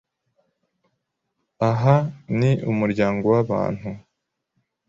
Aha 1.69 1.95
ni 2.37 2.51
umuryango 2.71 3.25
w'abantu 3.33 3.89